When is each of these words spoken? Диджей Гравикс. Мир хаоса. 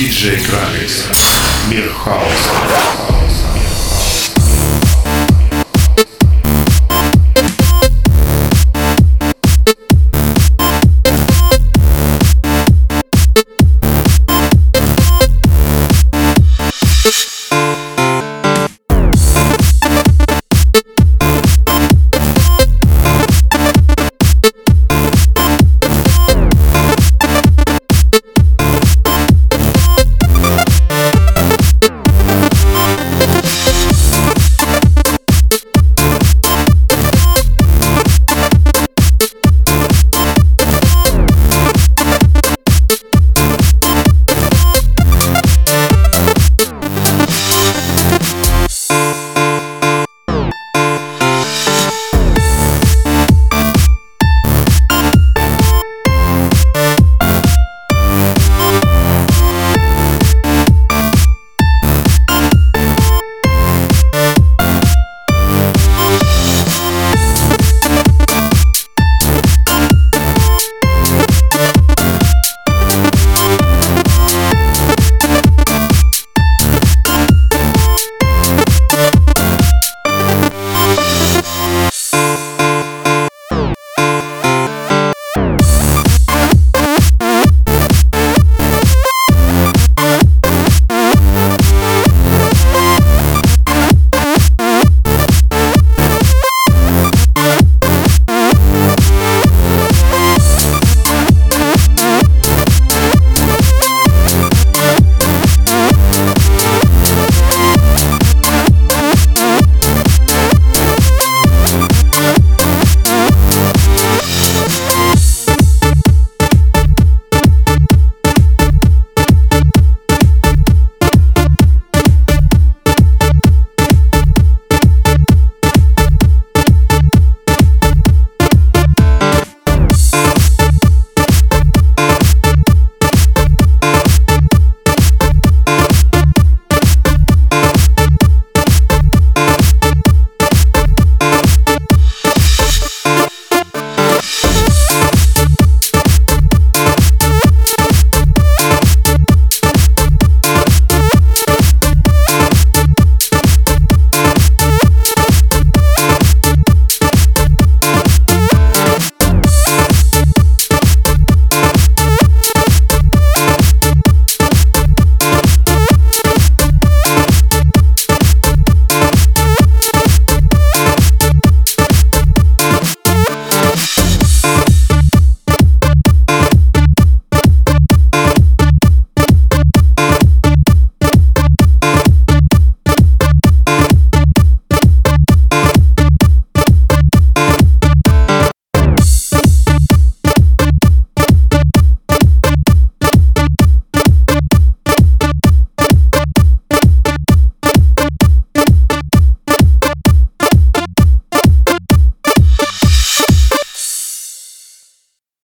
Диджей 0.00 0.40
Гравикс. 0.46 1.08
Мир 1.68 1.92
хаоса. 1.92 3.09